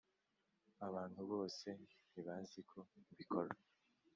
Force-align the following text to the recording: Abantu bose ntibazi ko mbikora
Abantu 0.87 1.21
bose 1.31 1.67
ntibazi 2.11 2.59
ko 2.69 2.79
mbikora 3.11 3.51